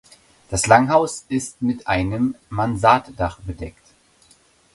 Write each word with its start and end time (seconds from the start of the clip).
Das 0.49 0.65
Langhaus 0.65 1.25
ist 1.29 1.61
mit 1.61 1.85
einem 1.85 2.33
Mansarddach 2.49 3.37
bedeckt. 3.45 3.87